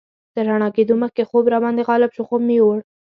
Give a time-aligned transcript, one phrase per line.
[0.33, 2.77] تر رڼا کېدو مخکې خوب راباندې غالب شو، خوب مې یوړ.